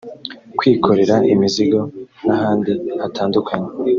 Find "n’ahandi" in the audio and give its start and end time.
2.25-2.71